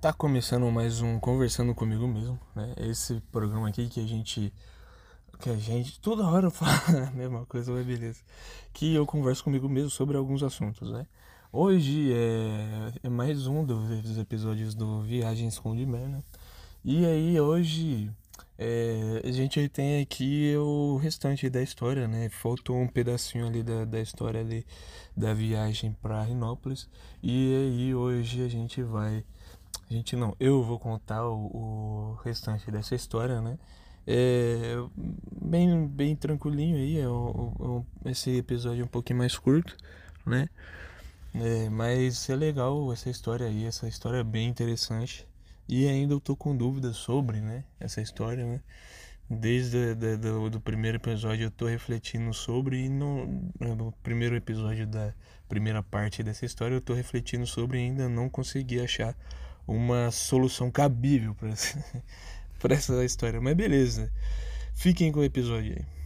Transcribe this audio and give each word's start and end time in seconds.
Tá 0.00 0.14
começando 0.14 0.64
mais 0.70 1.02
um 1.02 1.20
Conversando 1.20 1.74
Comigo 1.74 2.08
Mesmo, 2.08 2.40
né? 2.56 2.72
Esse 2.78 3.20
programa 3.30 3.68
aqui 3.68 3.86
que 3.86 4.00
a 4.00 4.06
gente. 4.06 4.50
Que 5.38 5.50
a 5.50 5.56
gente. 5.56 6.00
Toda 6.00 6.26
hora 6.26 6.46
eu 6.46 6.50
falo 6.50 6.72
a 7.06 7.10
mesma 7.10 7.44
coisa, 7.44 7.70
mas 7.70 7.84
beleza. 7.84 8.22
Que 8.72 8.94
eu 8.94 9.04
converso 9.04 9.44
comigo 9.44 9.68
mesmo 9.68 9.90
sobre 9.90 10.16
alguns 10.16 10.42
assuntos, 10.42 10.90
né? 10.90 11.06
Hoje 11.52 12.14
é, 12.14 12.92
é 13.02 13.08
mais 13.10 13.46
um 13.46 13.62
dos 13.62 14.16
episódios 14.16 14.74
do 14.74 15.02
Viagens 15.02 15.58
com 15.58 15.76
de 15.76 15.84
né? 15.84 16.22
E 16.82 17.04
aí, 17.04 17.38
hoje. 17.38 18.10
É, 18.56 19.20
a 19.22 19.32
gente 19.32 19.68
tem 19.68 20.00
aqui 20.00 20.54
o 20.56 20.96
restante 20.96 21.50
da 21.50 21.62
história, 21.62 22.08
né? 22.08 22.30
Faltou 22.30 22.78
um 22.78 22.88
pedacinho 22.88 23.46
ali 23.46 23.62
da, 23.62 23.84
da 23.84 24.00
história 24.00 24.40
ali 24.40 24.66
da 25.14 25.34
viagem 25.34 25.94
para 26.00 26.22
Rinópolis. 26.22 26.88
E 27.22 27.54
aí, 27.54 27.94
hoje 27.94 28.42
a 28.42 28.48
gente 28.48 28.82
vai 28.82 29.24
a 29.90 29.92
gente 29.94 30.14
não, 30.14 30.36
eu 30.38 30.62
vou 30.62 30.78
contar 30.78 31.26
o, 31.26 32.14
o 32.14 32.20
restante 32.24 32.70
dessa 32.70 32.94
história, 32.94 33.40
né? 33.40 33.58
É 34.06 34.76
bem, 35.42 35.86
bem 35.86 36.16
tranquilinho 36.16 36.76
aí, 36.76 36.98
é 36.98 37.08
um, 37.08 37.84
esse 38.04 38.36
episódio 38.36 38.82
é 38.82 38.84
um 38.84 38.88
pouquinho 38.88 39.18
mais 39.18 39.36
curto, 39.36 39.76
né? 40.24 40.48
É, 41.34 41.68
mas 41.70 42.28
é 42.28 42.36
legal 42.36 42.92
essa 42.92 43.10
história 43.10 43.46
aí, 43.46 43.64
essa 43.64 43.88
história 43.88 44.18
é 44.18 44.24
bem 44.24 44.48
interessante. 44.48 45.26
E 45.68 45.86
ainda 45.88 46.14
eu 46.14 46.20
tô 46.20 46.34
com 46.34 46.56
dúvidas 46.56 46.96
sobre, 46.96 47.40
né? 47.40 47.64
Essa 47.78 48.00
história, 48.00 48.44
né? 48.44 48.60
Desde 49.28 49.94
do, 49.94 50.18
do, 50.18 50.50
do 50.50 50.60
primeiro 50.60 50.98
episódio 50.98 51.44
eu 51.44 51.50
tô 51.50 51.66
refletindo 51.66 52.34
sobre 52.34 52.86
e 52.86 52.88
no, 52.88 53.26
no 53.60 53.92
primeiro 54.02 54.34
episódio 54.34 54.86
da 54.86 55.14
primeira 55.48 55.82
parte 55.82 56.22
dessa 56.22 56.44
história 56.44 56.74
eu 56.74 56.80
tô 56.80 56.94
refletindo 56.94 57.46
sobre 57.46 57.78
e 57.78 57.82
ainda 57.82 58.08
não 58.08 58.28
consegui 58.28 58.80
achar 58.80 59.16
uma 59.70 60.10
solução 60.10 60.70
cabível 60.70 61.34
para 61.34 61.50
essa, 61.50 61.78
essa 62.70 63.04
história. 63.04 63.40
Mas 63.40 63.54
beleza, 63.54 64.12
fiquem 64.74 65.12
com 65.12 65.20
o 65.20 65.24
episódio 65.24 65.76
aí. 65.76 66.00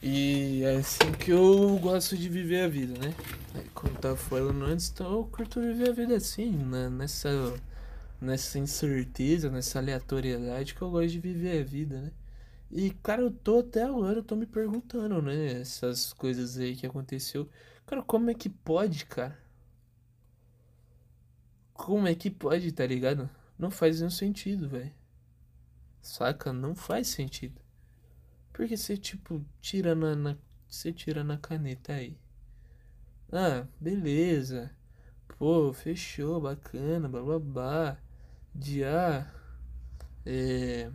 E 0.00 0.62
é 0.62 0.76
assim 0.76 1.10
que 1.12 1.32
eu 1.32 1.76
gosto 1.78 2.16
de 2.16 2.28
viver 2.28 2.62
a 2.62 2.68
vida, 2.68 2.96
né? 2.98 3.12
Como 3.74 3.92
tava 3.98 4.16
falando 4.16 4.64
antes, 4.64 4.90
então 4.90 5.12
eu 5.12 5.24
curto 5.24 5.60
viver 5.60 5.88
a 5.88 5.92
vida 5.92 6.16
assim, 6.16 6.52
né? 6.52 6.88
nessa, 6.88 7.28
nessa 8.20 8.60
incerteza, 8.60 9.50
nessa 9.50 9.80
aleatoriedade 9.80 10.74
que 10.74 10.82
eu 10.82 10.90
gosto 10.90 11.10
de 11.10 11.18
viver 11.18 11.60
a 11.60 11.64
vida, 11.64 12.00
né? 12.00 12.12
E, 12.70 12.90
cara, 13.02 13.22
eu 13.22 13.30
tô 13.32 13.60
até 13.60 13.82
agora, 13.82 14.18
eu 14.18 14.22
tô 14.22 14.36
me 14.36 14.46
perguntando, 14.46 15.20
né? 15.22 15.60
Essas 15.60 16.12
coisas 16.12 16.58
aí 16.58 16.76
que 16.76 16.86
aconteceu. 16.86 17.48
Cara, 17.86 18.02
como 18.02 18.30
é 18.30 18.34
que 18.34 18.48
pode, 18.48 19.04
cara? 19.06 19.36
Como 21.88 22.06
é 22.06 22.14
que 22.14 22.28
pode, 22.30 22.70
tá 22.70 22.86
ligado? 22.86 23.30
Não 23.58 23.70
faz 23.70 23.96
nenhum 23.96 24.10
sentido, 24.10 24.68
velho. 24.68 24.92
Saca? 26.02 26.52
Não 26.52 26.74
faz 26.74 27.08
sentido. 27.08 27.58
Porque 28.52 28.76
você, 28.76 28.94
tipo, 28.94 29.42
tira 29.58 29.94
na, 29.94 30.14
na. 30.14 30.36
Você 30.68 30.92
tira 30.92 31.24
na 31.24 31.38
caneta 31.38 31.94
aí. 31.94 32.14
Ah, 33.32 33.66
beleza. 33.80 34.70
Pô, 35.38 35.72
fechou, 35.72 36.38
bacana, 36.38 37.08
blá 37.08 37.22
blá 37.22 37.38
blá. 37.38 37.98
De 38.54 38.84
A. 38.84 39.26
É. 40.26 40.90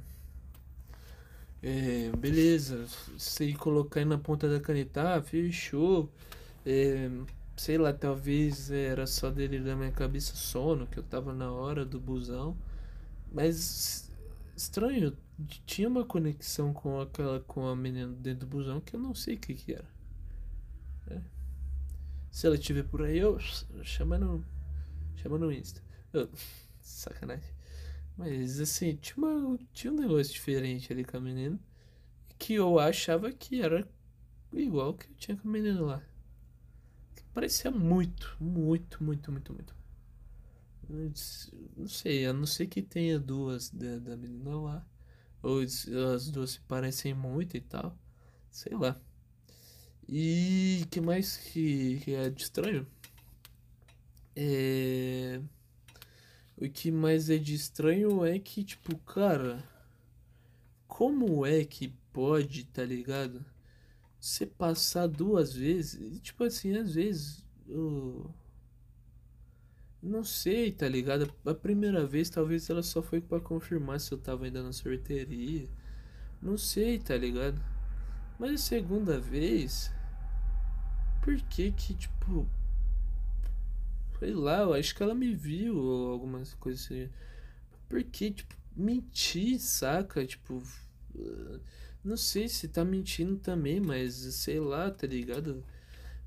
É, 1.64 2.11
beleza. 2.16 2.86
Você 3.17 3.52
colocar 3.53 3.99
aí 3.99 4.05
na 4.05 4.19
ponta 4.19 4.47
da 4.47 4.59
caneta, 4.59 5.16
ah, 5.16 5.23
fechou. 5.23 6.08
É, 6.64 7.09
sei 7.56 7.78
lá, 7.78 7.94
talvez 7.94 8.72
era 8.72 9.06
só 9.08 9.30
dele 9.30 9.59
da 9.59 9.76
minha 9.76 9.92
cabeça 9.92 10.36
sono, 10.36 10.88
que 10.88 10.98
eu 10.98 11.04
tava 11.04 11.34
na 11.34 11.52
hora 11.52 11.86
do 11.86 12.00
busão. 12.00 12.58
Mas 13.32 14.10
estranho, 14.56 15.16
tinha 15.66 15.88
uma 15.88 16.06
conexão 16.06 16.73
com 16.73 17.02
aquela 17.02 17.39
com 17.42 17.67
a 17.67 17.76
menina 17.76 18.14
dentro 18.14 18.42
do 18.42 18.48
busão 18.48 18.80
que 18.80 18.95
eu 18.95 19.00
não 19.00 19.16
sei 19.16 19.36
o 19.36 19.39
que 19.39 19.54
que 19.55 19.73
era. 19.73 19.88
É. 21.08 21.22
Se 22.32 22.48
ela 22.48 22.55
estiver 22.55 22.83
por 22.83 23.04
aí, 23.04 23.17
eu 23.20 23.39
chama 23.83 24.17
no 24.17 24.44
chama 25.16 25.38
no 25.38 25.52
Insta. 25.52 25.82
Eu, 26.11 26.30
sacanagem. 26.82 27.54
Mas 28.17 28.60
assim, 28.60 28.95
tinha, 28.95 29.17
uma, 29.17 29.58
tinha 29.73 29.92
um 29.92 29.95
negócio 29.95 30.32
diferente 30.33 30.94
ali 30.94 31.04
com 31.04 31.17
a 31.17 31.20
menina 31.20 31.60
que 32.38 32.54
eu 32.56 32.77
achava 32.77 33.32
que 33.32 33.61
era 33.61 33.88
igual 34.52 34.94
que 34.94 35.08
eu 35.10 35.16
tinha 35.16 35.38
com 35.38 35.48
a 35.48 35.52
menina 35.52 35.82
lá. 35.82 36.04
Parecia 37.33 37.71
muito, 37.71 38.38
muito, 38.39 39.04
muito, 39.04 39.32
muito, 39.32 39.54
muito. 39.54 39.76
Não 41.76 41.88
sei, 41.88 42.26
a 42.26 42.33
não 42.33 42.45
ser 42.45 42.67
que 42.67 42.82
tenha 42.82 43.20
duas 43.20 43.70
da, 43.70 43.98
da 43.98 44.16
menina 44.16 44.55
lá. 44.55 44.88
Ou 45.42 45.61
as 45.61 46.30
duas 46.30 46.52
se 46.52 46.60
parecem 46.61 47.14
muito 47.14 47.58
e 47.58 47.61
tal. 47.61 47.98
Sei 48.52 48.76
lá. 48.76 48.99
E 50.08 50.86
que 50.92 51.02
mais 51.02 51.38
que, 51.38 51.99
que 52.02 52.14
é 52.14 52.30
de 52.30 52.44
estranho? 52.44 52.86
É... 54.36 55.42
O 56.58 56.70
que 56.70 56.92
mais 56.92 57.30
é 57.30 57.38
de 57.38 57.55
estranho 57.55 58.23
é 58.26 58.38
que, 58.38 58.64
tipo, 58.64 58.95
cara. 59.00 59.64
Como 60.88 61.45
é 61.45 61.65
que 61.65 61.88
pode, 62.11 62.65
tá 62.65 62.83
ligado? 62.86 63.44
Você 64.23 64.45
passar 64.45 65.06
duas 65.08 65.54
vezes, 65.54 66.22
tipo 66.22 66.45
assim, 66.45 66.78
às 66.78 66.95
vezes 66.95 67.44
eu 67.67 68.34
não 70.02 70.23
sei, 70.23 70.72
tá 70.72 70.88
ligado? 70.88 71.34
A 71.45 71.54
primeira 71.54 72.06
vez 72.06 72.30
talvez 72.30 72.70
ela 72.70 72.82
só 72.82 73.02
foi 73.02 73.20
para 73.20 73.42
confirmar 73.42 74.00
se 74.00 74.14
eu 74.14 74.17
tava 74.17 74.45
ainda 74.45 74.64
na 74.64 74.72
sorteria. 74.72 75.67
Não 76.42 76.58
sei, 76.58 77.00
tá 77.00 77.17
ligado? 77.17 77.62
Mas 78.39 78.54
a 78.54 78.58
segunda 78.58 79.20
vez, 79.20 79.92
por 81.22 81.36
que 81.42 81.73
que 81.73 81.94
tipo 81.94 82.48
sei 84.20 84.33
lá, 84.33 84.60
eu 84.60 84.73
acho 84.73 84.95
que 84.95 85.04
ela 85.04 85.14
me 85.14 85.33
viu 85.33 85.78
ou 85.78 86.12
algumas 86.14 86.54
coisas 86.54 86.86
assim. 86.86 87.10
Por 87.89 88.02
que 88.06 88.32
tipo 88.32 88.56
mentir, 88.73 89.60
saca? 89.60 90.26
Tipo, 90.26 90.64
não 92.03 92.17
sei 92.17 92.49
se 92.49 92.67
tá 92.67 92.83
mentindo 92.83 93.37
também, 93.37 93.80
mas 93.80 94.14
sei 94.14 94.59
lá, 94.59 94.91
tá 94.91 95.08
ligado? 95.08 95.64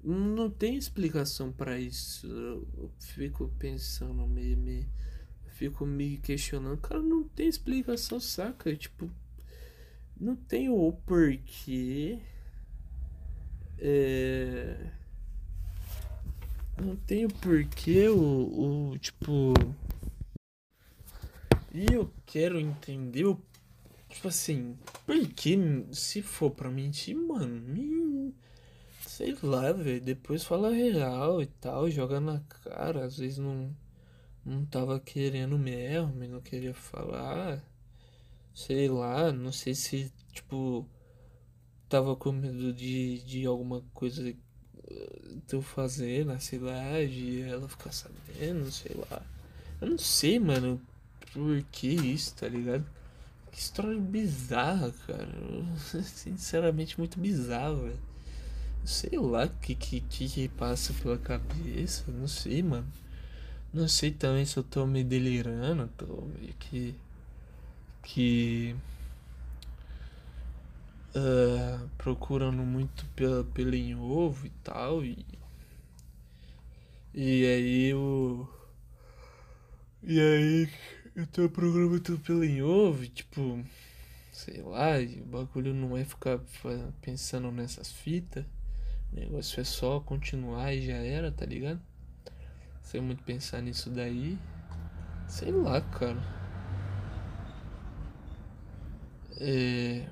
Não 0.02 0.48
tem 0.48 0.76
explicação 0.76 1.52
para 1.52 1.78
isso. 1.78 2.26
Eu 2.26 2.90
fico 3.00 3.52
pensando, 3.58 4.26
me, 4.26 4.56
me, 4.56 4.88
fico 5.48 5.84
me 5.84 6.16
questionando. 6.18 6.78
Cara, 6.78 7.02
não 7.02 7.24
tem 7.24 7.48
explicação, 7.48 8.20
saca? 8.20 8.74
Tipo, 8.76 9.10
não 10.18 10.36
tem 10.36 10.70
o 10.70 10.92
porquê. 11.04 12.20
É. 13.78 14.90
Não 16.82 16.96
tem 16.96 17.24
o 17.26 17.28
porquê 17.28 18.08
o, 18.08 18.92
o 18.92 18.98
tipo. 18.98 19.52
E 21.74 21.92
eu 21.92 22.10
quero 22.24 22.58
entender 22.58 23.24
o 23.24 23.36
Tipo 24.16 24.28
assim, 24.28 24.78
porque 25.04 25.58
se 25.92 26.22
for 26.22 26.50
pra 26.50 26.70
mentir, 26.70 27.14
mano, 27.14 27.60
me... 27.60 28.34
sei 29.06 29.36
lá, 29.42 29.70
velho. 29.72 30.00
Depois 30.00 30.42
fala 30.42 30.70
real 30.72 31.42
e 31.42 31.46
tal, 31.46 31.90
joga 31.90 32.18
na 32.18 32.40
cara. 32.40 33.04
Às 33.04 33.18
vezes 33.18 33.36
não, 33.36 33.76
não 34.42 34.64
tava 34.64 34.98
querendo 34.98 35.58
mesmo 35.58 36.14
não 36.28 36.40
queria 36.40 36.72
falar. 36.72 37.62
Sei 38.54 38.88
lá, 38.88 39.30
não 39.30 39.52
sei 39.52 39.74
se, 39.74 40.10
tipo, 40.32 40.88
tava 41.86 42.16
com 42.16 42.32
medo 42.32 42.72
de, 42.72 43.18
de 43.22 43.44
alguma 43.44 43.82
coisa 43.92 44.32
que 45.46 45.54
eu 45.54 45.60
fazer 45.60 46.24
na 46.24 46.40
cidade 46.40 47.12
e 47.12 47.42
ela 47.42 47.68
ficar 47.68 47.92
sabendo, 47.92 48.72
sei 48.72 48.96
lá. 49.10 49.22
Eu 49.78 49.90
não 49.90 49.98
sei, 49.98 50.38
mano, 50.38 50.80
por 51.34 51.62
que 51.64 51.88
isso, 51.88 52.34
tá 52.34 52.48
ligado? 52.48 52.95
Que 53.50 53.58
história 53.58 53.98
bizarra, 53.98 54.92
cara. 55.06 55.28
Sinceramente, 56.04 56.98
muito 56.98 57.18
bizarro, 57.18 57.84
velho. 57.84 58.00
Sei 58.84 59.18
lá 59.18 59.46
o 59.46 59.50
que, 59.60 59.74
que, 59.74 60.00
que 60.00 60.48
passa 60.50 60.92
pela 61.02 61.18
cabeça. 61.18 62.04
Não 62.08 62.28
sei, 62.28 62.62
mano. 62.62 62.86
Não 63.72 63.88
sei 63.88 64.10
também 64.10 64.44
se 64.44 64.56
eu 64.56 64.62
tô 64.62 64.86
me 64.86 65.02
delirando. 65.02 65.88
Tô 65.96 66.22
meio 66.38 66.54
que. 66.54 66.94
Que. 68.02 68.76
Uh, 71.14 71.88
procurando 71.96 72.62
muito 72.62 73.06
pela, 73.16 73.42
pelo 73.44 73.74
em 73.74 73.94
ovo 73.96 74.46
e 74.46 74.50
tal. 74.62 75.04
E. 75.04 75.24
E 77.14 77.44
aí 77.46 77.94
o. 77.94 78.48
E 80.02 80.20
aí 80.20 80.68
eu 81.16 81.26
tô 81.26 81.48
programando 81.48 82.18
pelo 82.20 82.44
em 82.44 82.62
ovo, 82.62 83.06
tipo, 83.08 83.64
sei 84.32 84.62
lá, 84.62 84.92
o 85.00 85.26
bagulho 85.26 85.74
não 85.74 85.96
é 85.96 86.04
ficar 86.04 86.40
pensando 87.02 87.50
nessas 87.52 87.92
fitas. 87.92 88.44
O 89.12 89.16
negócio 89.16 89.60
é 89.60 89.64
só 89.64 90.00
continuar 90.00 90.74
e 90.74 90.86
já 90.86 90.96
era, 90.96 91.32
tá 91.32 91.46
ligado? 91.46 91.80
Sem 92.82 93.00
muito 93.00 93.22
pensar 93.24 93.60
nisso 93.62 93.90
daí. 93.90 94.38
Sei 95.28 95.52
lá, 95.52 95.80
cara. 95.80 96.22
É. 99.40 100.06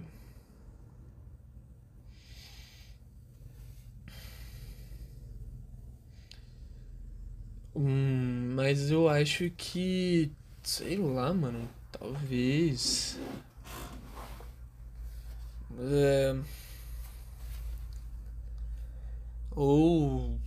Hum, 7.75 8.53
mas 8.55 8.91
eu 8.91 9.09
acho 9.09 9.51
que. 9.51 10.31
Sei 10.65 10.97
lá, 10.97 11.33
mano. 11.33 11.69
Talvez. 11.93 13.19
É, 15.79 16.35
ou. 19.55 20.39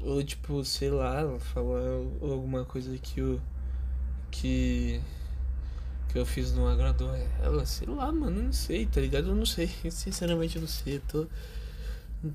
Ou 0.00 0.22
tipo, 0.24 0.64
sei 0.64 0.90
lá, 0.90 1.38
falar 1.38 1.80
alguma 2.20 2.64
coisa 2.64 2.96
que 2.98 3.20
eu. 3.20 3.40
Que. 4.30 5.00
Que 6.08 6.18
eu 6.18 6.26
fiz 6.26 6.52
não 6.52 6.68
agradou 6.68 7.14
ela, 7.42 7.64
sei 7.66 7.88
lá, 7.88 8.12
mano, 8.12 8.42
não 8.42 8.52
sei, 8.52 8.86
tá 8.86 9.00
ligado? 9.00 9.28
Eu 9.28 9.34
não 9.34 9.46
sei, 9.46 9.68
sinceramente 9.90 10.56
eu 10.56 10.62
não 10.62 10.68
sei, 10.68 10.96
eu 10.96 11.02
tô. 11.08 11.26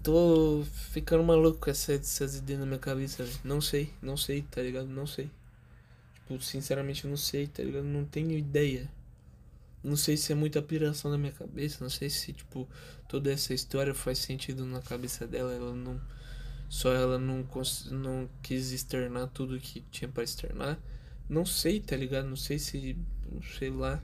Tô 0.04 0.64
ficando 0.92 1.24
maluco 1.24 1.60
com 1.60 1.70
essa, 1.70 1.94
essas 1.94 2.36
ideias 2.36 2.60
na 2.60 2.66
minha 2.66 2.80
cabeça, 2.80 3.26
Não 3.44 3.62
sei, 3.62 3.94
não 4.02 4.18
sei, 4.18 4.42
tá 4.44 4.62
ligado? 4.62 4.88
Não 4.88 5.08
sei. 5.08 5.30
Tipo, 6.28 6.42
sinceramente 6.44 7.06
eu 7.06 7.10
não 7.10 7.18
sei, 7.18 7.48
tá 7.48 7.64
ligado? 7.64 7.86
Não 7.86 8.04
tenho 8.04 8.32
ideia. 8.32 8.92
Não 9.82 9.96
sei 9.96 10.18
se 10.18 10.34
é 10.34 10.36
muita 10.36 10.62
piração 10.62 11.10
na 11.10 11.18
minha 11.18 11.32
cabeça, 11.32 11.78
não 11.82 11.90
sei 11.90 12.10
se, 12.10 12.34
tipo, 12.34 12.68
toda 13.08 13.32
essa 13.32 13.54
história 13.54 13.94
faz 13.94 14.18
sentido 14.20 14.66
na 14.66 14.82
cabeça 14.82 15.26
dela, 15.26 15.54
ela 15.54 15.74
não. 15.74 16.02
Só 16.70 16.92
ela 16.94 17.18
não, 17.18 17.48
não 17.92 18.30
quis 18.44 18.72
externar 18.72 19.28
tudo 19.28 19.58
que 19.60 19.82
tinha 19.90 20.10
para 20.10 20.24
externar. 20.24 20.78
Não 21.30 21.46
sei, 21.46 21.80
tá 21.80 21.96
ligado? 21.96 22.28
Não 22.28 22.36
sei 22.36 22.60
se. 22.60 22.98
Sei 23.58 23.70
lá. 23.70 24.04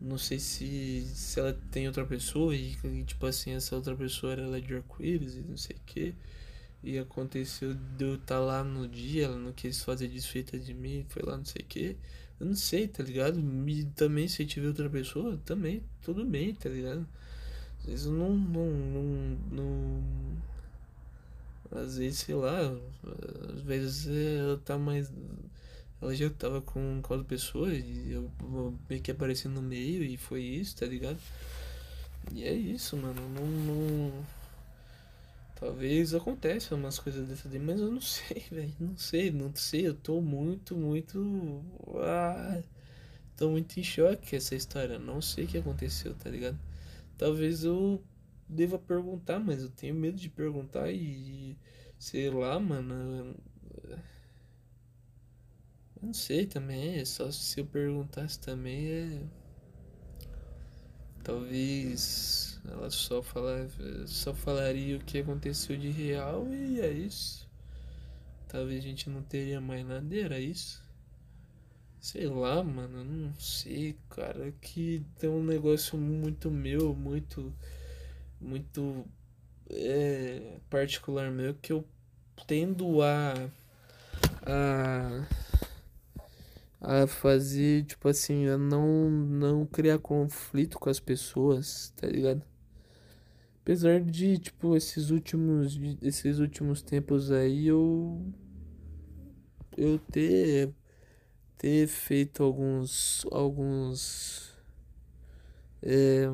Não 0.00 0.18
sei 0.18 0.38
se, 0.38 1.02
se 1.14 1.40
ela 1.40 1.52
tem 1.70 1.86
outra 1.88 2.04
pessoa 2.04 2.54
e, 2.54 2.76
tipo 3.04 3.26
assim, 3.26 3.52
essa 3.52 3.74
outra 3.74 3.96
pessoa 3.96 4.32
era 4.32 4.42
ela 4.42 4.60
de 4.60 4.74
arco-íris 4.74 5.36
e 5.36 5.40
não 5.40 5.56
sei 5.56 5.76
o 5.76 5.80
que. 5.86 6.14
E 6.82 6.98
aconteceu 6.98 7.74
de 7.74 8.04
eu 8.04 8.14
estar 8.14 8.36
tá 8.36 8.40
lá 8.40 8.64
no 8.64 8.88
dia, 8.88 9.26
ela 9.26 9.36
não 9.36 9.52
quis 9.52 9.82
fazer 9.82 10.08
desfeita 10.08 10.58
de 10.58 10.74
mim, 10.74 11.04
foi 11.08 11.22
lá 11.22 11.36
não 11.36 11.44
sei 11.44 11.62
o 11.62 11.66
que. 11.66 11.96
Eu 12.40 12.46
não 12.46 12.56
sei, 12.56 12.88
tá 12.88 13.02
ligado? 13.02 13.38
E 13.68 13.84
também 13.94 14.26
se 14.26 14.44
tiver 14.44 14.68
outra 14.68 14.90
pessoa, 14.90 15.38
também, 15.44 15.82
tudo 16.02 16.24
bem, 16.24 16.54
tá 16.54 16.68
ligado? 16.68 17.06
Às 17.80 17.86
vezes 17.86 18.06
não, 18.06 18.36
não, 18.36 18.66
não, 18.66 19.38
não 19.50 20.02
às 21.70 21.98
vezes, 21.98 22.20
sei 22.20 22.34
lá, 22.34 22.58
às 23.54 23.62
vezes 23.62 24.06
ela 24.08 24.58
tá 24.58 24.76
mais 24.78 25.10
ela 26.02 26.14
já 26.16 26.28
tava 26.30 26.60
com, 26.60 27.00
com 27.00 27.14
outra 27.14 27.28
pessoa 27.28 27.72
e 27.72 28.12
eu 28.12 28.28
meio 28.90 29.00
que 29.00 29.12
apareci 29.12 29.46
no 29.46 29.62
meio 29.62 30.02
e 30.02 30.16
foi 30.16 30.42
isso, 30.42 30.76
tá 30.76 30.84
ligado? 30.84 31.18
E 32.32 32.42
é 32.42 32.52
isso, 32.52 32.96
mano. 32.96 33.22
Não. 33.30 33.46
não... 33.46 34.41
Talvez 35.62 36.12
aconteça 36.12 36.74
umas 36.74 36.98
coisas 36.98 37.28
dessas 37.28 37.52
aí, 37.52 37.58
mas 37.60 37.80
eu 37.80 37.92
não 37.92 38.00
sei, 38.02 38.42
velho. 38.50 38.74
Não 38.80 38.96
sei, 38.96 39.30
não 39.30 39.54
sei. 39.54 39.86
Eu 39.86 39.94
tô 39.94 40.20
muito, 40.20 40.76
muito. 40.76 41.62
Ah, 41.98 42.60
tô 43.36 43.50
muito 43.50 43.78
em 43.78 43.84
choque 43.84 44.30
com 44.30 44.36
essa 44.36 44.56
história. 44.56 44.98
Não 44.98 45.22
sei 45.22 45.44
o 45.44 45.48
que 45.48 45.58
aconteceu, 45.58 46.14
tá 46.16 46.30
ligado? 46.30 46.58
Talvez 47.18 47.64
eu 47.64 48.02
deva 48.48 48.78
perguntar, 48.78 49.40
mas 49.40 49.62
eu 49.62 49.70
tenho 49.70 49.94
medo 49.94 50.18
de 50.18 50.28
perguntar 50.30 50.90
e. 50.92 51.56
Sei 51.98 52.30
lá, 52.30 52.58
mano. 52.60 53.36
Não 56.02 56.12
sei 56.12 56.44
também, 56.46 56.98
é 56.98 57.04
só 57.06 57.30
se 57.30 57.60
eu 57.60 57.64
perguntasse 57.66 58.38
também 58.38 58.90
é. 58.90 59.22
Talvez 61.24 62.51
ela 62.64 62.90
só, 62.90 63.22
falar, 63.22 63.66
só 64.06 64.32
falaria 64.34 64.96
o 64.96 65.04
que 65.04 65.18
aconteceu 65.18 65.76
de 65.76 65.90
real 65.90 66.46
e 66.48 66.80
é 66.80 66.90
isso. 66.90 67.48
Talvez 68.48 68.78
a 68.80 68.86
gente 68.86 69.10
não 69.10 69.22
teria 69.22 69.60
mais 69.60 69.84
nada, 69.86 70.14
era 70.14 70.38
isso. 70.38 70.82
Sei 72.00 72.26
lá, 72.26 72.62
mano, 72.62 73.04
não 73.04 73.34
sei, 73.38 73.96
cara. 74.10 74.52
Que 74.60 75.04
tem 75.18 75.30
um 75.30 75.42
negócio 75.42 75.96
muito 75.96 76.50
meu, 76.50 76.94
muito. 76.94 77.52
Muito. 78.40 79.06
É, 79.70 80.58
particular 80.68 81.30
meu 81.30 81.54
que 81.54 81.72
eu 81.72 81.84
tendo 82.46 83.02
a. 83.02 83.34
a 84.44 85.26
a 86.84 87.06
fazer, 87.06 87.84
tipo 87.84 88.08
assim, 88.08 88.48
a 88.48 88.58
não, 88.58 89.08
não 89.08 89.64
criar 89.64 89.98
conflito 90.00 90.80
com 90.80 90.90
as 90.90 90.98
pessoas, 90.98 91.92
tá 91.96 92.08
ligado? 92.08 92.42
Apesar 93.62 94.00
de, 94.00 94.38
tipo, 94.38 94.76
esses 94.76 95.10
últimos, 95.10 95.78
esses 96.02 96.40
últimos 96.40 96.82
tempos 96.82 97.30
aí 97.30 97.68
eu 97.68 98.20
eu 99.76 99.98
ter 99.98 100.74
ter 101.56 101.86
feito 101.86 102.42
alguns 102.42 103.24
alguns 103.30 104.52
é, 105.80 106.28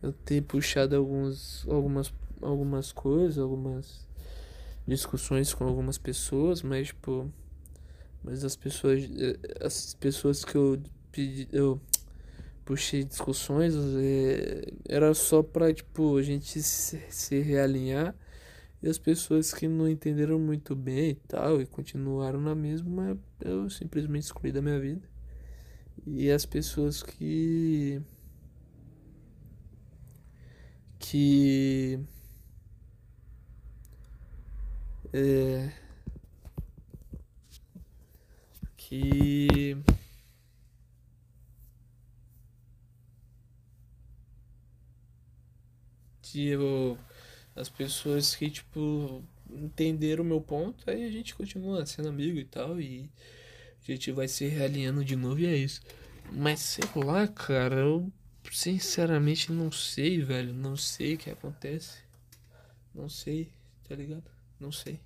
eu 0.00 0.12
ter 0.12 0.40
puxado 0.42 0.96
alguns 0.96 1.66
algumas 1.68 2.12
algumas 2.40 2.92
coisas, 2.92 3.38
algumas 3.38 4.06
discussões 4.86 5.52
com 5.52 5.64
algumas 5.64 5.98
pessoas, 5.98 6.62
mas 6.62 6.88
tipo 6.88 7.28
mas 8.22 8.42
as 8.44 8.56
pessoas, 8.56 9.02
eh, 9.02 9.38
as 9.60 9.94
pessoas 9.94 10.44
que 10.44 10.56
eu 10.56 10.80
pedi, 11.12 11.46
eu 11.52 11.80
puxei 12.64 13.04
discussões, 13.04 13.74
era 14.88 15.12
só 15.14 15.42
pra, 15.42 15.72
tipo, 15.72 16.16
a 16.16 16.22
gente 16.22 16.62
se, 16.62 17.00
se 17.10 17.40
realinhar. 17.40 18.14
E 18.82 18.88
as 18.88 18.98
pessoas 18.98 19.52
que 19.52 19.66
não 19.66 19.88
entenderam 19.88 20.38
muito 20.38 20.76
bem 20.76 21.10
e 21.10 21.14
tal, 21.14 21.60
e 21.60 21.66
continuaram 21.66 22.40
na 22.40 22.54
mesma, 22.54 23.18
eu 23.40 23.70
simplesmente 23.70 24.24
excluí 24.24 24.52
da 24.52 24.60
minha 24.60 24.78
vida. 24.78 25.08
E 26.06 26.30
as 26.30 26.44
pessoas 26.44 27.02
que. 27.02 28.00
que. 30.98 31.98
É, 35.12 35.70
que 38.76 39.76
tipo 46.34 46.98
as 47.54 47.68
pessoas 47.68 48.34
que 48.34 48.50
tipo 48.50 49.22
entenderam 49.50 50.24
o 50.24 50.26
meu 50.26 50.40
ponto, 50.40 50.88
aí 50.90 51.04
a 51.04 51.10
gente 51.10 51.34
continua 51.34 51.86
sendo 51.86 52.08
amigo 52.08 52.38
e 52.38 52.44
tal 52.44 52.80
e 52.80 53.08
a 53.82 53.92
gente 53.92 54.10
vai 54.10 54.26
se 54.26 54.46
realinhando 54.46 55.04
de 55.04 55.14
novo 55.14 55.40
e 55.40 55.46
é 55.46 55.56
isso. 55.56 55.80
Mas 56.32 56.60
sei 56.60 56.84
lá, 56.96 57.28
cara, 57.28 57.76
eu 57.76 58.10
sinceramente 58.50 59.52
não 59.52 59.70
sei, 59.70 60.20
velho, 60.20 60.52
não 60.52 60.76
sei 60.76 61.14
o 61.14 61.18
que 61.18 61.30
acontece. 61.30 61.98
Não 62.94 63.08
sei, 63.08 63.52
tá 63.88 63.94
ligado? 63.94 64.30
Não 64.58 64.72
sei. 64.72 65.00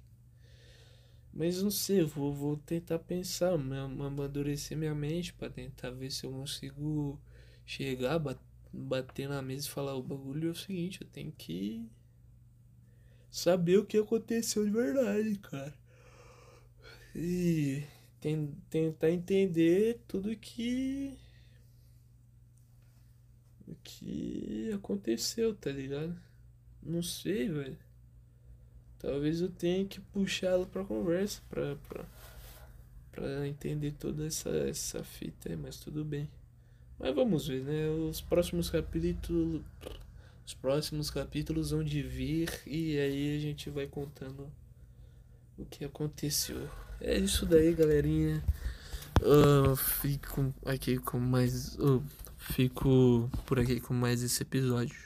Mas 1.33 1.63
não 1.63 1.71
sei, 1.71 2.01
eu 2.01 2.09
vou, 2.09 2.33
vou 2.33 2.57
tentar 2.57 2.99
pensar, 2.99 3.53
amadurecer 3.53 4.77
minha 4.77 4.95
mente 4.95 5.33
para 5.33 5.51
tentar 5.51 5.91
ver 5.91 6.11
se 6.11 6.25
eu 6.25 6.33
consigo 6.33 7.21
chegar, 7.67 8.19
bater 8.19 8.48
na 8.73 9.43
mesa 9.43 9.67
e 9.67 9.71
falar: 9.71 9.95
o 9.95 10.03
bagulho 10.03 10.49
é 10.49 10.53
o 10.53 10.55
seguinte, 10.55 11.03
eu 11.03 11.07
tenho 11.09 11.33
que 11.33 11.89
saber 13.31 13.79
o 13.79 13.87
que 13.87 13.99
aconteceu 13.99 14.65
de 14.65 14.71
verdade, 14.71 15.39
cara. 15.39 15.75
E 17.15 17.85
tem, 18.21 18.55
tentar 18.71 19.11
entender 19.11 20.01
tudo 20.07 20.35
que. 20.37 21.17
O 23.67 23.75
que 23.85 24.73
aconteceu, 24.73 25.55
tá 25.55 25.71
ligado? 25.71 26.19
Não 26.83 27.03
sei, 27.03 27.49
velho. 27.49 27.79
Talvez 28.99 29.41
eu 29.41 29.51
tenha 29.51 29.87
que 29.87 30.01
puxá-lo 30.01 30.67
pra 30.67 30.85
conversa 30.85 31.41
pra, 31.49 31.77
pra, 31.77 32.05
pra 33.13 33.47
entender 33.47 33.93
toda 33.93 34.27
essa, 34.27 34.51
essa 34.51 35.05
fita 35.05 35.51
aí, 35.51 35.57
mas 35.57 35.77
tudo 35.77 36.05
bem. 36.05 36.29
Mas 36.99 37.15
vamos 37.15 37.47
ver, 37.47 37.63
né? 37.63 37.89
Os 37.89 38.21
próximos 38.21 38.71
capítulos. 38.71 39.63
Os 40.45 40.55
próximos 40.55 41.11
capítulos 41.11 41.73
vão 41.73 41.85
de 41.85 42.01
vir 42.01 42.49
e 42.67 42.99
aí 42.99 43.37
a 43.37 43.39
gente 43.39 43.69
vai 43.69 43.87
contando 43.87 44.51
o 45.59 45.65
que 45.67 45.85
aconteceu. 45.85 46.67
É 47.01 47.19
isso 47.19 47.45
daí, 47.45 47.75
galerinha. 47.75 48.43
Uh, 49.21 49.77
fico 49.77 50.55
aqui 50.65 50.97
com 50.97 51.19
mais. 51.19 51.75
Uh, 51.77 52.03
fico 52.39 53.31
por 53.45 53.61
aqui 53.61 53.79
com 53.79 53.93
mais 53.93 54.23
esse 54.23 54.43
episódio. 54.43 54.97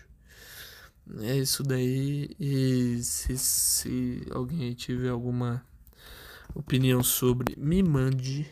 É 1.21 1.37
isso 1.37 1.63
daí. 1.63 2.31
E 2.39 3.03
se, 3.03 3.37
se 3.37 4.23
alguém 4.31 4.73
tiver 4.75 5.09
alguma 5.09 5.65
opinião 6.55 7.03
sobre, 7.03 7.57
me 7.57 7.83
mande. 7.83 8.49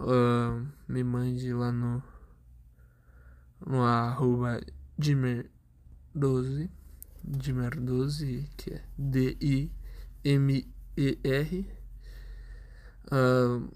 Uh, 0.00 0.66
me 0.88 1.04
mande 1.04 1.52
lá 1.52 1.70
no, 1.70 2.02
no 3.66 3.82
arroba 3.82 4.58
Dimer12. 4.98 6.70
Dimer12, 7.26 8.48
que 8.56 8.72
é 8.72 8.82
D-I-M-E-R. 8.96 9.70
Uh, 13.12 13.68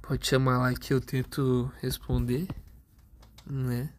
pode 0.00 0.26
chamar 0.26 0.58
lá 0.58 0.72
que 0.72 0.94
eu 0.94 1.00
tento 1.00 1.70
responder, 1.82 2.48
né? 3.46 3.92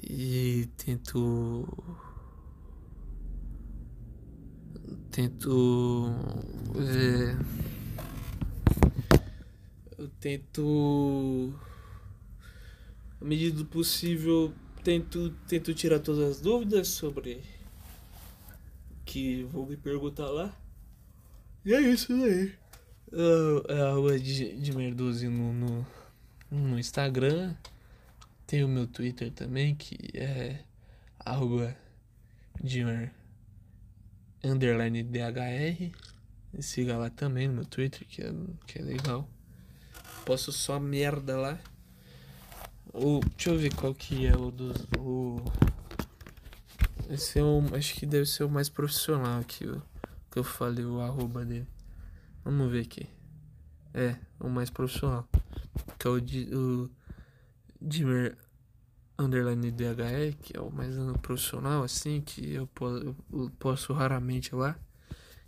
E 0.00 0.68
tento. 0.76 1.66
Tento. 5.10 6.06
É, 6.76 7.36
eu 9.98 10.08
tento. 10.20 11.52
À 13.20 13.24
medida 13.24 13.58
do 13.58 13.66
possível, 13.66 14.54
tento, 14.84 15.30
tento 15.48 15.74
tirar 15.74 15.98
todas 15.98 16.30
as 16.30 16.40
dúvidas 16.40 16.88
sobre 16.88 17.42
que 19.04 19.42
vou 19.44 19.66
me 19.66 19.76
perguntar 19.76 20.28
lá. 20.30 20.56
E 21.64 21.74
é 21.74 21.80
isso 21.80 22.12
aí. 22.12 22.54
É 23.68 23.80
a 23.82 23.92
rua 23.92 24.18
de, 24.18 24.56
de 24.56 24.76
Merdozi 24.76 25.28
no, 25.28 25.52
no, 25.52 25.86
no 26.50 26.78
Instagram. 26.78 27.54
Tem 28.46 28.62
o 28.62 28.68
meu 28.68 28.86
Twitter 28.86 29.32
também, 29.32 29.74
que 29.74 29.96
é 30.14 30.60
arroba 31.18 31.76
Dimmer 32.62 33.12
underline 34.44 35.02
DHR. 35.02 35.90
Siga 36.60 36.96
lá 36.96 37.10
também 37.10 37.48
no 37.48 37.54
meu 37.54 37.64
Twitter, 37.64 38.06
que 38.06 38.22
é, 38.22 38.32
que 38.66 38.78
é 38.78 38.82
legal. 38.82 39.28
Posso 40.28 40.52
só 40.52 40.78
merda 40.78 41.38
lá. 41.38 41.58
O, 42.92 43.20
deixa 43.20 43.48
eu 43.48 43.58
ver 43.58 43.74
qual 43.74 43.94
que 43.94 44.26
é 44.26 44.36
o 44.36 44.50
do. 44.50 44.74
O, 44.98 45.42
esse 47.08 47.38
é 47.38 47.42
o, 47.42 47.62
acho 47.74 47.94
que 47.94 48.04
deve 48.04 48.26
ser 48.26 48.44
o 48.44 48.50
mais 48.50 48.68
profissional 48.68 49.40
aqui, 49.40 49.66
o, 49.66 49.82
que 50.30 50.38
eu 50.38 50.44
falei, 50.44 50.84
o 50.84 51.00
arroba 51.00 51.46
dele. 51.46 51.66
Vamos 52.44 52.70
ver 52.70 52.82
aqui. 52.82 53.08
É, 53.94 54.16
o 54.38 54.50
mais 54.50 54.68
profissional. 54.68 55.26
Que 55.98 56.06
é 56.06 56.10
o, 56.10 56.18
o 56.18 56.90
Dimmer 57.80 58.36
underline 59.18 59.70
DHR, 59.70 60.36
que 60.42 60.54
é 60.54 60.60
o 60.60 60.70
mais 60.70 60.94
profissional, 61.22 61.82
assim, 61.82 62.20
que 62.20 62.52
eu 62.52 62.66
posso, 62.66 63.16
eu 63.32 63.50
posso 63.58 63.94
raramente 63.94 64.54
lá, 64.54 64.78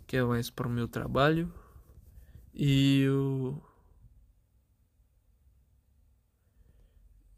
que 0.07 0.17
é 0.17 0.23
mais 0.23 0.49
para 0.49 0.67
o 0.67 0.71
meu 0.71 0.87
trabalho. 0.87 1.53
E 2.51 3.05
o. 3.07 3.61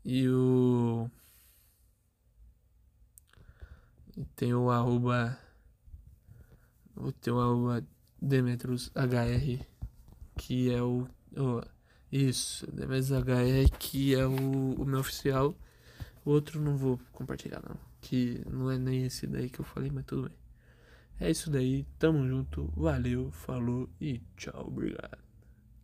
E 0.06 0.28
o. 0.28 1.10
Tem 4.36 4.54
o 4.54 4.70
arroba. 4.70 5.38
Tem 7.22 7.34
o 7.34 7.40
arroba 7.40 7.86
Demetrus 8.22 8.92
HR, 8.96 9.66
que 10.38 10.72
é 10.72 10.82
o. 10.82 11.08
o 11.38 11.62
isso, 12.12 12.70
Demetrus 12.72 13.12
HR, 13.12 13.78
que 13.80 14.14
é 14.14 14.26
o, 14.26 14.74
o 14.74 14.86
meu 14.86 15.00
oficial. 15.00 15.56
O 16.26 16.32
outro 16.32 16.62
não 16.62 16.78
vou 16.78 17.00
compartilhar, 17.12 17.62
não. 17.68 17.78
Que 18.02 18.44
não 18.50 18.70
é 18.70 18.78
nem 18.78 19.06
esse 19.06 19.26
daí 19.26 19.50
que 19.50 19.60
eu 19.60 19.66
falei, 19.66 19.90
mas 19.90 20.06
tudo 20.06 20.30
bem. 20.30 20.38
É 21.20 21.32
isso 21.32 21.50
daí, 21.50 21.86
tamo 21.98 22.28
junto, 22.28 22.72
valeu, 22.76 23.32
falou 23.32 23.90
e 24.02 24.22
tchau, 24.36 24.68
obrigado. 24.68 25.18